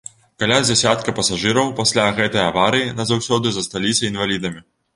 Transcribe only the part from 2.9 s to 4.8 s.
назаўсёды засталіся інвалідамі.